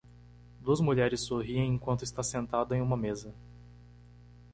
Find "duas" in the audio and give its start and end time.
0.61-0.81